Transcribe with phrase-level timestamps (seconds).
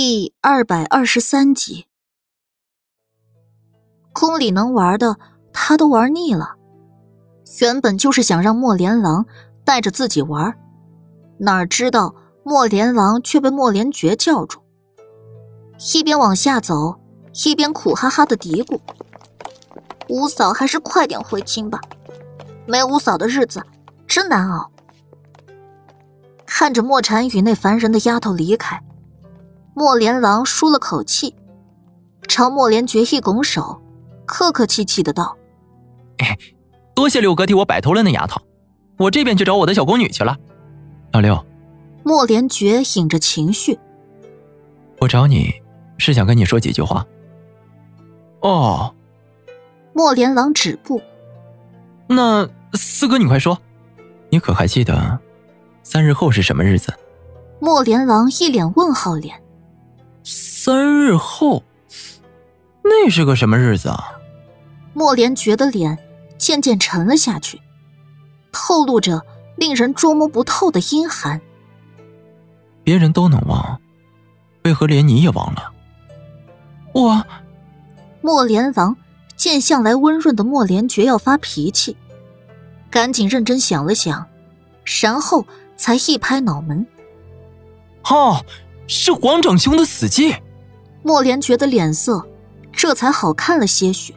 [0.00, 1.86] 第二百二十三集，
[4.12, 5.18] 宫里能玩的
[5.52, 6.54] 他都玩腻了，
[7.60, 9.26] 原本就是想让莫连郎
[9.64, 10.56] 带着自己玩，
[11.40, 12.14] 哪知道
[12.44, 14.60] 莫连郎却被莫连觉叫住，
[15.92, 17.00] 一边往下走，
[17.44, 18.78] 一边苦哈哈的嘀咕
[20.08, 21.80] ：“五嫂还是快点回京吧，
[22.66, 23.60] 没五嫂的日子
[24.06, 24.70] 真难熬。”
[26.46, 28.80] 看着莫禅与那烦人的丫头离开。
[29.78, 31.36] 莫连郎舒了口气，
[32.26, 33.80] 朝莫连觉一拱手，
[34.26, 35.38] 客客气气的道
[36.96, 38.42] ：“多谢六哥替我摆脱了那丫头，
[38.98, 40.36] 我这边去找我的小宫女去了。”
[41.14, 41.46] 老六，
[42.02, 43.78] 莫连觉引着情绪
[45.00, 45.54] ：“我找你
[45.96, 47.06] 是想跟你说几句话。”
[48.42, 48.92] 哦，
[49.92, 51.00] 莫连郎止步
[52.10, 53.56] ：“那四哥，你快说，
[54.28, 55.20] 你可还记得
[55.84, 56.92] 三日后是什么日子？”
[57.62, 59.40] 莫连郎一脸问号脸。
[61.08, 61.64] 三日后，
[62.84, 64.12] 那是个什么日子啊？
[64.92, 65.96] 莫连觉的脸
[66.36, 67.62] 渐渐沉了下去，
[68.52, 69.22] 透露着
[69.56, 71.40] 令人捉摸不透的阴寒。
[72.84, 73.80] 别人都能忘，
[74.64, 75.72] 为何连你也忘了？
[76.92, 77.24] 我，
[78.20, 78.94] 莫连郎
[79.34, 81.96] 见向来温润的莫连觉要发脾气，
[82.90, 84.26] 赶紧认真想了想，
[85.00, 86.86] 然后才一拍脑门
[88.04, 88.44] ：“哦。”
[88.90, 90.34] 是皇长兄的死忌，
[91.08, 92.22] 莫连觉的脸色
[92.70, 94.14] 这才好看了些许。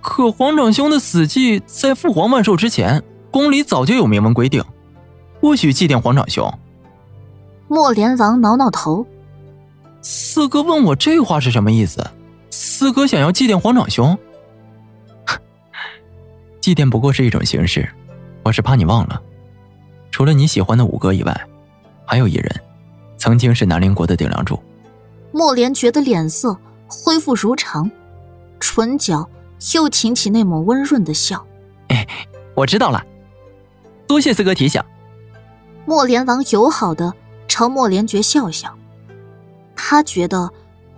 [0.00, 3.00] 可皇长兄的死忌在父皇万寿之前，
[3.30, 4.64] 宫里早就有明文规定，
[5.40, 6.52] 不许祭奠皇长兄。
[7.68, 9.06] 莫连郎挠挠头，
[10.00, 12.04] 四哥问我这话是什么意思？
[12.50, 14.18] 四哥想要祭奠皇长兄？
[16.60, 17.88] 祭奠不过是一种形式，
[18.42, 19.22] 我是怕你忘了，
[20.10, 21.40] 除了你喜欢的五哥以外，
[22.04, 22.60] 还有一人。
[23.16, 24.60] 曾经是南陵国的顶梁柱，
[25.34, 27.90] 莫连觉的脸色恢复如常，
[28.60, 29.28] 唇角
[29.74, 31.44] 又噙起那抹温润的笑。
[31.88, 32.06] 哎，
[32.54, 33.04] 我知道了，
[34.06, 34.80] 多谢四哥提醒。
[35.86, 37.12] 莫连王友好的
[37.48, 38.78] 朝莫连觉笑笑，
[39.74, 40.48] 他觉得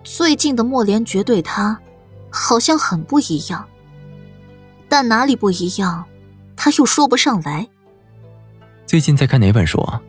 [0.05, 1.81] 最近的莫连觉对他
[2.29, 3.67] 好像很不一样，
[4.87, 6.05] 但哪里不一样，
[6.55, 7.67] 他又说不上来。
[8.85, 10.03] 最近在看哪本书啊？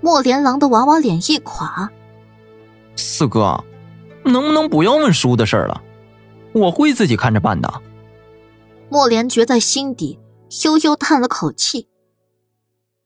[0.00, 1.90] 莫连郎的娃娃脸一垮，
[3.00, 3.64] 四哥，
[4.24, 5.82] 能不能不要问叔的事了？
[6.52, 7.82] 我会自己看着办的。
[8.88, 10.18] 莫连觉在心底
[10.64, 11.88] 悠悠叹了口气，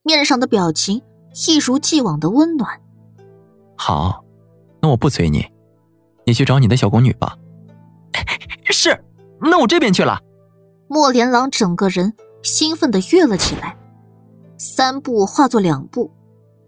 [0.02, 1.02] 面上的表情
[1.46, 2.80] 一如既往的温暖。
[3.76, 4.24] 好，
[4.80, 5.46] 那我不催你，
[6.24, 7.36] 你去找你的小宫女吧。
[8.70, 9.04] 是，
[9.40, 10.20] 那我这边去了。
[10.88, 13.76] 莫连郎整个人兴奋的跃了起来，
[14.58, 16.10] 三步化作两步。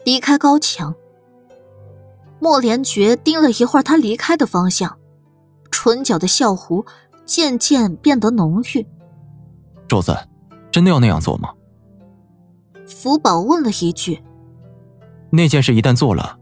[0.04, 0.94] 离开高墙，
[2.38, 4.98] 莫连觉盯了一会儿他离开的方向，
[5.70, 6.86] 唇角的笑弧
[7.24, 8.86] 渐渐变得浓郁。
[9.88, 10.16] 主子，
[10.70, 11.50] 真的要那样做吗？
[12.86, 14.22] 福宝问了一句。
[15.30, 16.38] 那件事一旦做了，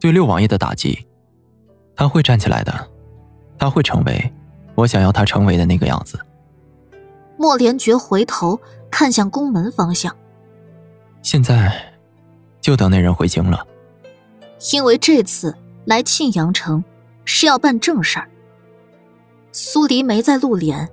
[0.00, 1.06] 对六王爷的打击，
[1.94, 2.90] 他会站起来的，
[3.58, 4.32] 他会成为
[4.74, 6.18] 我想要他成为的那个样子。
[7.36, 8.58] 莫连觉回头
[8.90, 10.14] 看向宫门方向，
[11.22, 11.84] 现在。
[12.60, 13.64] 就等那人回京了，
[14.72, 16.82] 因为这次来庆阳城
[17.24, 18.28] 是要办正事儿。
[19.52, 20.88] 苏黎没再露脸，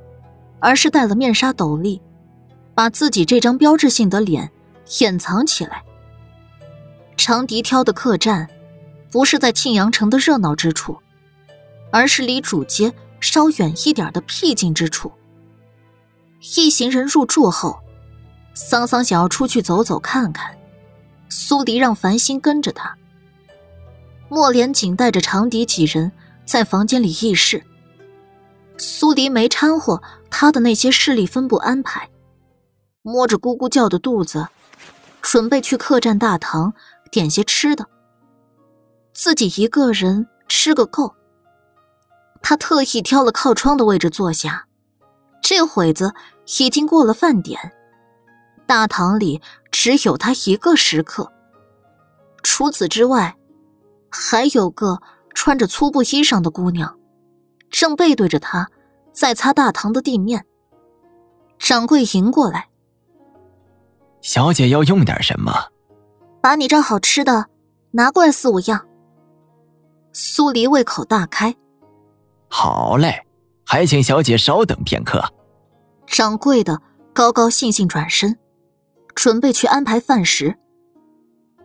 [0.59, 2.01] 而是戴了面纱斗笠，
[2.73, 4.51] 把自己这张标志性的脸
[4.99, 5.83] 掩藏起来。
[7.17, 8.47] 长笛挑的客栈，
[9.11, 10.97] 不是在庆阳城的热闹之处，
[11.91, 15.11] 而是离主街稍远一点的僻静之处。
[16.57, 17.79] 一行人入住后，
[18.53, 20.55] 桑桑想要出去走走看看。
[21.29, 22.95] 苏黎让繁星跟着他。
[24.29, 26.11] 莫连锦带着长笛几人
[26.45, 27.63] 在房间里议事。
[28.77, 32.09] 苏黎没掺和他的那些势力分布安排，
[33.01, 34.47] 摸着咕咕叫的肚子，
[35.21, 36.73] 准备去客栈大堂
[37.11, 37.87] 点些吃的。
[39.13, 41.15] 自己一个人吃个够。
[42.41, 44.67] 他特意挑了靠窗的位置坐下。
[45.41, 46.13] 这会子
[46.59, 47.71] 已经过了饭点，
[48.65, 49.41] 大堂里。
[49.77, 51.31] 只有他一个食客。
[52.41, 53.35] 除此之外，
[54.17, 55.01] 还有个
[55.33, 56.97] 穿着粗布衣裳的姑娘，
[57.69, 58.69] 正背对着他，
[59.11, 60.45] 在擦大堂的地面。
[61.59, 62.69] 掌柜迎过来
[64.21, 65.51] ：“小姐要用点什么？
[66.41, 67.47] 把你这好吃的
[67.91, 68.87] 拿过来四五样。”
[70.13, 71.53] 苏黎胃口大开
[72.47, 73.25] ：“好嘞，
[73.65, 75.21] 还请小姐稍等片刻。”
[76.07, 76.81] 掌柜的
[77.13, 78.39] 高高兴兴转身。
[79.13, 80.57] 准备去安排饭食，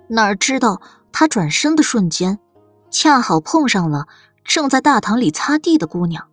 [0.08, 0.80] 哪知道
[1.12, 2.38] 他转身的瞬间，
[2.90, 4.06] 恰好碰上了
[4.44, 6.28] 正在大堂里擦地的姑娘。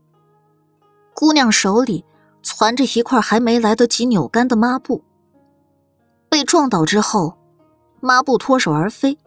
[1.14, 2.06] 姑娘手里
[2.42, 5.04] 攒着一块还没来得及扭干的抹布，
[6.30, 7.38] 被撞倒之后，
[8.00, 9.18] 抹布脱手而飞，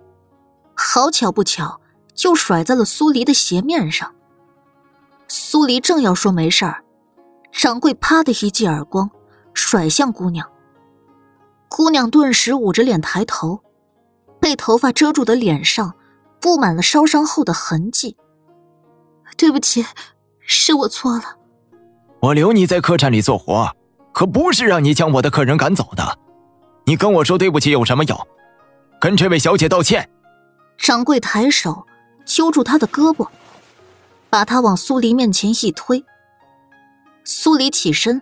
[0.75, 1.81] 好巧不巧
[2.15, 4.15] 就甩在了苏黎的鞋面上。
[5.27, 6.85] 苏黎正要说没事儿，
[7.53, 9.11] 掌柜啪的一记耳光
[9.53, 10.49] 甩向姑娘。
[11.69, 13.61] 姑娘顿时捂着脸抬头，
[14.51, 15.95] 被头发遮住的脸上
[16.41, 18.17] 布满了烧伤后的痕迹。
[19.37, 19.87] 对不起，
[20.41, 21.37] 是我错了。
[22.21, 23.73] 我留你在客栈里做活，
[24.13, 26.19] 可不是让你将我的客人赶走的。
[26.85, 28.27] 你跟我说对不起有什么用？
[29.01, 30.11] 跟这位小姐道歉。
[30.77, 31.87] 掌柜抬手
[32.27, 33.29] 揪住她的胳膊，
[34.31, 36.05] 把她往苏黎面前一推。
[37.23, 38.21] 苏黎起身，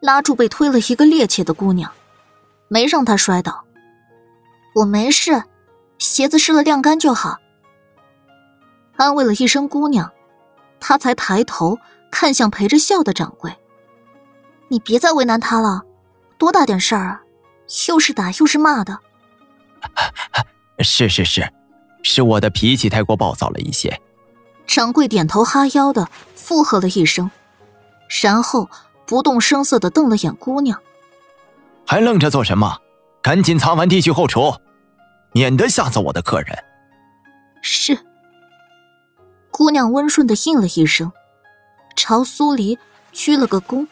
[0.00, 1.90] 拉住被推了一个趔趄的姑娘，
[2.68, 3.64] 没让她摔倒。
[4.76, 5.42] 我没事，
[5.98, 7.38] 鞋子湿了晾干就好。
[8.96, 10.12] 安慰了一声姑娘，
[10.80, 11.78] 他才抬头。
[12.08, 13.54] 看向陪着笑的掌柜，
[14.68, 15.82] 你别再为难他了，
[16.38, 17.20] 多大点事儿啊，
[17.88, 19.00] 又是打又是骂的。
[20.80, 21.52] 是是是，
[22.02, 24.00] 是我的脾气太过暴躁了一些。
[24.66, 27.30] 掌柜点头哈腰的附和了一声，
[28.22, 28.70] 然后
[29.04, 30.80] 不动声色的瞪了眼姑娘，
[31.86, 32.78] 还愣着做什么？
[33.20, 34.54] 赶紧擦完地去后厨，
[35.36, 36.64] 免得吓走我的客人。
[37.60, 37.98] 是。
[39.50, 41.12] 姑娘温顺的应了一声。
[41.94, 42.78] 朝苏黎
[43.12, 43.86] 鞠了个躬，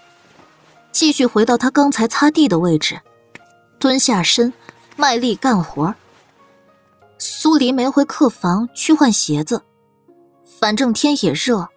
[0.90, 2.98] 继续回到他刚才擦地的位置，
[3.78, 4.54] 蹲下身，
[4.96, 5.94] 卖力干活。
[7.18, 9.62] 苏黎没回客房去换鞋子，
[10.58, 11.68] 反正天也热，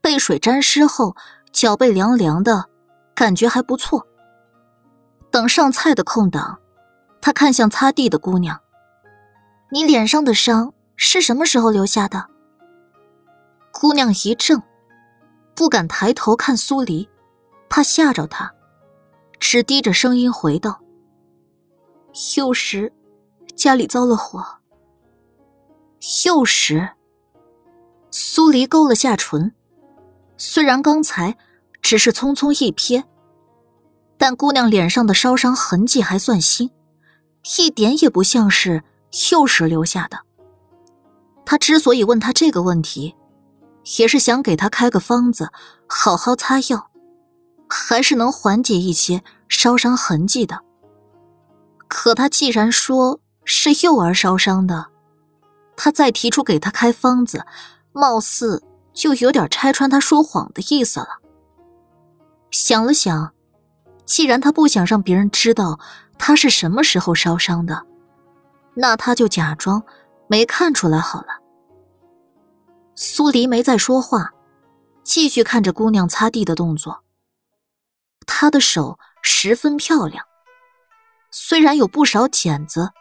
[0.00, 1.16] 被水沾湿后
[1.50, 2.66] 脚背凉凉的，
[3.16, 4.06] 感觉还不错。
[5.28, 6.60] 等上菜的空档，
[7.20, 8.60] 他看向擦地的姑娘
[9.72, 12.26] ：“你脸上的伤是什么时候留下的？”
[13.72, 14.62] 姑娘一怔。
[15.54, 17.08] 不敢抬头看苏黎，
[17.68, 18.52] 怕吓着他，
[19.38, 20.80] 只低着声音回道
[22.36, 22.90] ：“幼时
[23.54, 24.42] 家里遭了火。”
[26.24, 26.88] 幼时，
[28.10, 29.52] 苏黎勾了下唇，
[30.38, 31.36] 虽然刚才
[31.82, 33.04] 只是匆匆一瞥，
[34.16, 36.70] 但姑娘脸上的烧伤痕迹还算新，
[37.58, 38.82] 一点也不像是
[39.30, 40.18] 幼时留下的。
[41.44, 43.14] 他之所以问他这个问题。
[43.98, 45.50] 也是想给他开个方子，
[45.88, 46.92] 好好擦药，
[47.68, 50.60] 还是能缓解一些烧伤痕迹的。
[51.88, 54.86] 可他既然说是幼儿烧伤的，
[55.76, 57.44] 他再提出给他开方子，
[57.92, 58.62] 貌似
[58.94, 61.18] 就有点拆穿他说谎的意思了。
[62.52, 63.32] 想了想，
[64.04, 65.80] 既然他不想让别人知道
[66.18, 67.84] 他是什么时候烧伤的，
[68.74, 69.82] 那他就假装
[70.28, 71.40] 没看出来好了。
[72.94, 74.32] 苏黎没再说话，
[75.02, 77.02] 继续看着姑娘擦地的动作。
[78.26, 80.24] 她的手十分漂亮，
[81.30, 82.92] 虽然有不少茧子，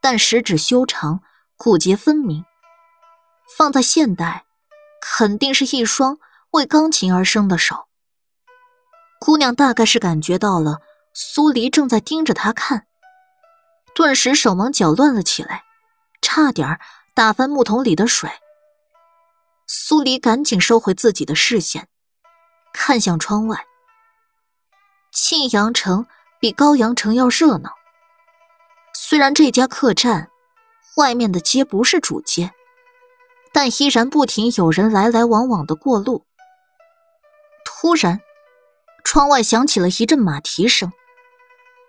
[0.00, 1.20] 但十指修长，
[1.56, 2.44] 骨节分明。
[3.56, 4.44] 放在现代，
[5.00, 6.18] 肯定是一双
[6.50, 7.86] 为钢琴而生的手。
[9.20, 10.80] 姑娘大概是感觉到了
[11.14, 12.87] 苏黎正在盯着她看，
[13.98, 15.64] 顿时手忙脚乱了起来，
[16.22, 16.78] 差点
[17.14, 18.30] 打翻木桶里的水。
[19.66, 21.88] 苏黎赶紧收回自己的视线，
[22.72, 23.66] 看向窗外。
[25.10, 26.06] 庆阳城
[26.38, 27.72] 比高阳城要热闹。
[28.94, 30.30] 虽然这家客栈
[30.96, 32.52] 外面的街不是主街，
[33.52, 36.24] 但依然不停有人来来往往的过路。
[37.64, 38.20] 突然，
[39.02, 40.92] 窗外响起了一阵马蹄声，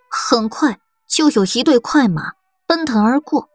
[0.10, 0.80] 很快
[1.10, 2.34] 就有一队快马
[2.66, 3.50] 奔腾而过。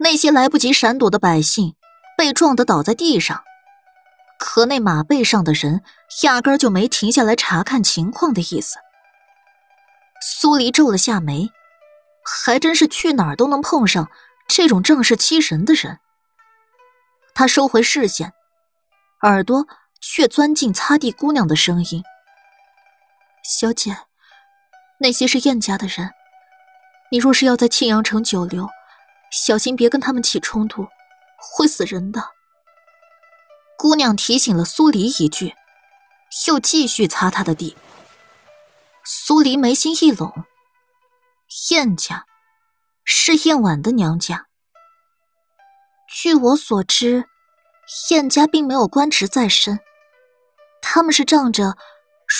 [0.00, 1.76] 那些来不及闪躲的百姓。
[2.16, 3.42] 被撞得倒在地上，
[4.38, 5.82] 可那马背上的人
[6.22, 8.76] 压根就没停下来查看情况的意思。
[10.22, 11.50] 苏黎皱了下眉，
[12.24, 14.08] 还真是去哪儿都能碰上
[14.46, 15.98] 这种仗势欺人的人。
[17.34, 18.32] 他收回视线，
[19.22, 19.66] 耳朵
[20.00, 22.04] 却钻进擦地姑娘的声音
[23.42, 23.96] ：“小姐，
[25.00, 26.12] 那些是燕家的人，
[27.10, 28.68] 你若是要在庆阳城久留，
[29.30, 30.88] 小心别跟他们起冲突。”
[31.56, 32.30] 会死人的。
[33.76, 35.54] 姑娘提醒了苏黎一句，
[36.48, 37.76] 又继续擦她的地。
[39.04, 40.32] 苏黎眉心一拢，
[41.70, 42.24] 燕家
[43.04, 44.46] 是燕婉的娘家。
[46.08, 47.26] 据我所知，
[48.10, 49.80] 燕家并没有官职在身，
[50.80, 51.76] 他们是仗着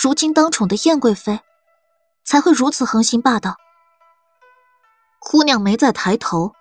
[0.02, 1.40] 如今当宠的燕贵妃，
[2.25, 3.56] 才会如此横行霸道。
[5.25, 6.54] 姑娘没再抬头，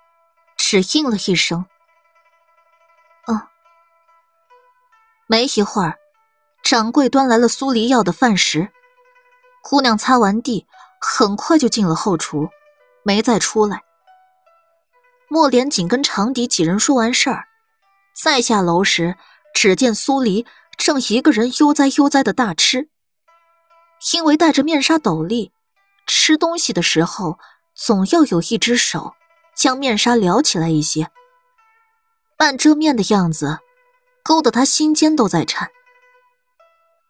[0.56, 1.66] 只应了一声。
[5.28, 5.98] 没一会儿，
[6.64, 8.72] 掌柜端来了苏黎要的饭食。
[9.62, 10.66] 姑娘擦完地，
[11.00, 12.50] 很快就进了后厨，
[13.04, 13.84] 没再出来。
[15.28, 17.48] 莫连锦跟长笛几人说完事儿，
[18.16, 19.18] 再下楼时，
[19.54, 20.46] 只见苏黎
[20.78, 22.90] 正一个人悠哉悠哉的大吃。
[24.14, 25.52] 因为戴着面纱斗笠，
[26.06, 27.40] 吃东西的时候
[27.76, 29.14] 总要有一只手
[29.56, 31.10] 将面纱撩起来一些，
[32.38, 33.60] 半遮面的样子，
[34.24, 35.70] 勾得他心尖都在颤。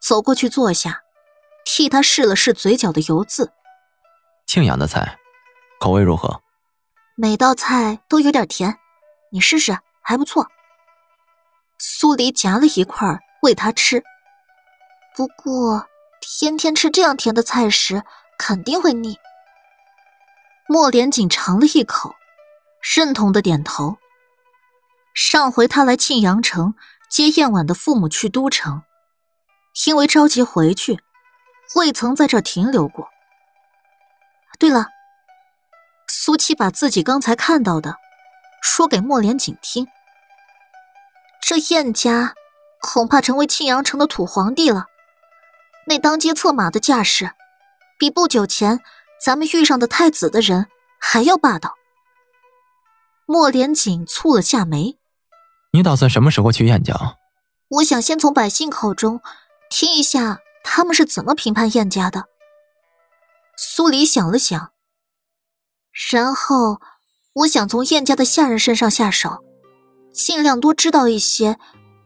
[0.02, 1.02] 走过去坐下。
[1.66, 3.54] 替他试了试嘴角的油渍，
[4.46, 5.18] 庆阳的菜，
[5.80, 6.42] 口味如何？
[7.16, 8.78] 每道菜都有点甜，
[9.32, 10.46] 你试试，还不错。
[11.80, 14.04] 苏黎夹了一块喂他吃，
[15.16, 15.88] 不过
[16.20, 18.04] 天天吃这样甜的菜时
[18.38, 19.18] 肯定会腻。
[20.68, 22.16] 莫连锦尝了一口，
[22.96, 23.98] 认同的点头。
[25.14, 26.74] 上回他来庆阳城
[27.10, 28.82] 接燕婉的父母去都城，
[29.86, 31.00] 因为着急回去。
[31.76, 33.10] 未曾在这停留过。
[34.60, 34.88] 对了，
[36.08, 37.98] 苏七把自己刚才看到的
[38.62, 39.88] 说给莫连锦听。
[41.42, 42.36] 这燕家
[42.80, 44.86] 恐怕成为庆阳城的土皇帝了。
[45.88, 47.32] 那当街策马的架势，
[47.98, 48.80] 比不久前
[49.24, 50.68] 咱们遇上的太子的人
[51.00, 51.76] 还要霸道。
[53.26, 54.98] 莫连锦蹙了下眉
[55.72, 57.18] ：“你打算什么时候去燕家？”
[57.70, 59.22] 我想先从百姓口中
[59.70, 60.40] 听一下。
[60.66, 62.24] 他们是怎么评判燕家的？
[63.58, 64.72] 苏黎想了想，
[66.10, 66.80] 然后
[67.34, 69.44] 我想从燕家的下人身上下手，
[70.14, 71.60] 尽量多知道一些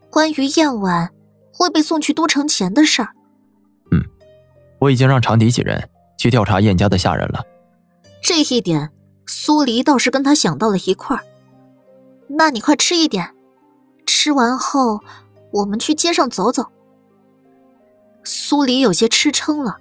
[0.10, 1.14] 关于燕婉
[1.54, 3.14] 会被送去都城前的事儿。
[3.92, 4.04] 嗯，
[4.82, 7.46] 我已经让长笛几人去调查燕家的下人了。
[8.22, 8.92] 这一点，
[9.26, 11.24] 苏黎倒是跟他想到了一块儿。
[12.28, 13.34] 那你快吃一点，
[14.06, 15.00] 吃完后
[15.52, 16.66] 我们去街上走走。
[18.24, 19.78] 苏黎有些吃撑了，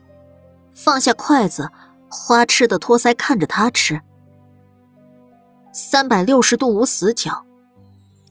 [0.73, 1.71] 放下筷子，
[2.09, 4.01] 花痴的托腮看着他吃。
[5.73, 7.45] 三百六十度无死角，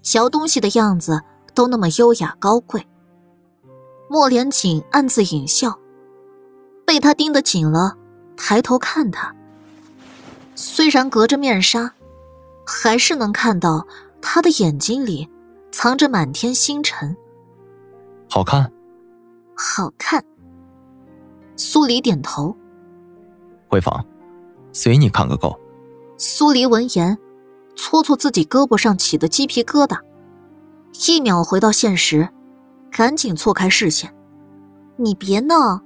[0.01, 1.21] 嚼东西的样子
[1.53, 2.87] 都那么优雅高贵。
[4.09, 5.77] 莫连锦暗自隐笑，
[6.85, 7.97] 被他盯得紧了，
[8.37, 9.35] 抬头看他。
[10.55, 11.91] 虽然隔着面纱，
[12.65, 13.85] 还是能看到
[14.21, 15.29] 他的眼睛里
[15.71, 17.15] 藏着满天星辰。
[18.29, 18.71] 好看。
[19.55, 20.23] 好看。
[21.55, 22.55] 苏黎点头。
[23.67, 24.05] 回房，
[24.71, 25.59] 随你看个够。
[26.17, 27.17] 苏黎闻言，
[27.75, 29.99] 搓搓自己胳膊上起的鸡皮疙瘩，
[31.07, 32.29] 一秒回到现实，
[32.91, 34.13] 赶紧错开视线。
[34.97, 35.81] 你别闹，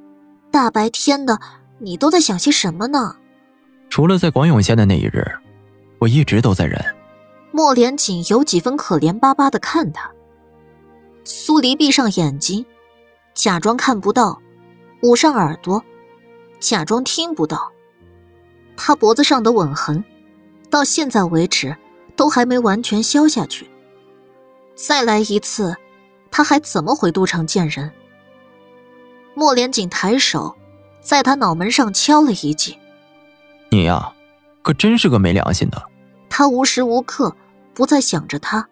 [0.51, 1.39] 大白天的，
[1.77, 3.15] 你都在想些什么呢？
[3.89, 5.23] 除了在广永县的那一日，
[5.99, 6.83] 我一直都在忍。
[7.51, 10.11] 莫连锦有几分可怜巴巴的看他。
[11.23, 12.65] 苏黎闭上眼睛。
[13.35, 14.41] 假装看不到，
[15.01, 15.81] 捂上耳朵，
[16.59, 17.71] 假装听不到。
[18.75, 20.03] 他脖子上的吻痕，
[20.69, 21.75] 到现在为止
[22.17, 23.69] 都还没完全消下去。
[24.75, 25.75] 再来一次，
[26.29, 27.91] 他还怎么回都城见人？
[29.35, 30.55] 莫连锦抬手，
[31.01, 32.77] 在他脑门上敲了一记
[33.69, 34.13] ：“你呀，
[34.61, 35.81] 可真是个没良心的。”
[36.29, 37.35] 他无时无刻
[37.73, 38.67] 不在想着他，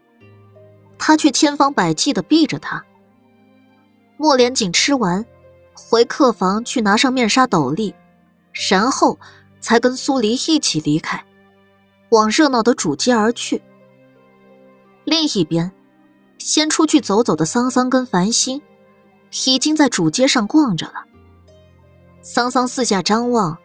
[0.97, 2.83] 他却千方百计的避着他。
[4.17, 5.25] 莫连锦吃完，
[5.73, 7.93] 回客房去拿上面纱斗笠，
[8.69, 9.19] 然后
[9.59, 11.23] 才跟苏黎一起离开，
[12.09, 13.61] 往热闹的主街而去。
[15.03, 15.71] 另一边，
[16.37, 18.61] 先出去走走的桑桑跟繁星，
[19.46, 21.05] 已经在主街上逛着了。
[22.22, 23.57] 桑桑四下张望，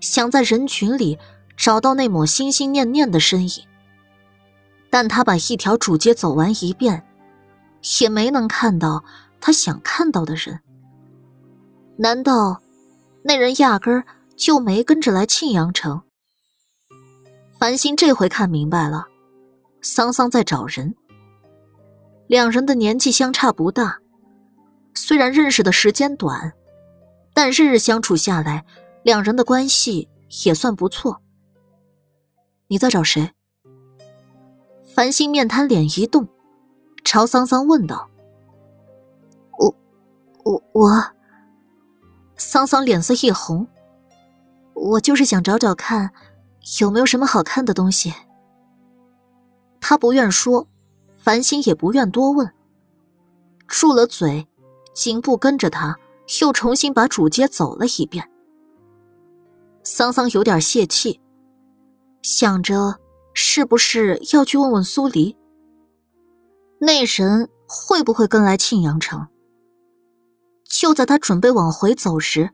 [0.00, 1.18] 想在人群里
[1.56, 3.64] 找到那抹心心念念的身影，
[4.90, 7.06] 但他把一条主街走完一遍，
[8.00, 9.04] 也没能看到。
[9.38, 10.60] 他想看到的人，
[11.98, 12.60] 难道
[13.22, 16.02] 那人压根儿就没跟着来庆阳城？
[17.56, 19.06] 繁星这回看明白了，
[19.82, 20.96] 桑桑在找人。
[22.26, 24.00] 两人的年纪相差不大，
[24.96, 26.54] 虽然认识的时间短，
[27.34, 28.64] 但日日相处下来，
[29.02, 30.08] 两人的关系
[30.44, 31.20] 也算不错。
[32.68, 33.30] 你在找谁？
[34.94, 36.26] 繁星面瘫脸一动，
[37.04, 38.08] 朝桑桑问道。
[39.58, 39.76] 我
[40.44, 41.06] 我，我
[42.36, 43.68] 桑桑脸色一红。
[44.72, 46.10] 我就是想找找看，
[46.80, 48.14] 有没有什么好看的东西。
[49.78, 50.66] 他不愿说，
[51.18, 52.50] 繁星也不愿多问，
[53.68, 54.48] 住了嘴，
[54.96, 55.98] 紧步跟着他，
[56.40, 58.28] 又重新把主街走了一遍。
[59.84, 61.20] 桑桑有点泄气，
[62.22, 62.98] 想着
[63.34, 65.36] 是不是要去问问苏黎。
[66.80, 69.28] 那人会不会跟来庆阳城？
[70.64, 72.50] 就在他准备往回走时，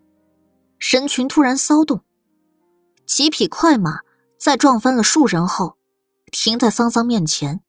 [0.78, 2.00] 人群突然骚动，
[3.06, 4.00] 几匹快马
[4.36, 5.76] 在撞翻了数人后，
[6.32, 7.62] 停在桑桑面前。